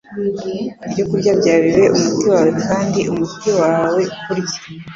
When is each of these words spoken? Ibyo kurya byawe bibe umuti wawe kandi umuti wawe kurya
Ibyo 0.87 1.03
kurya 1.09 1.31
byawe 1.39 1.59
bibe 1.67 1.87
umuti 1.97 2.25
wawe 2.31 2.51
kandi 2.67 2.99
umuti 3.11 3.49
wawe 3.59 4.01
kurya 4.23 4.57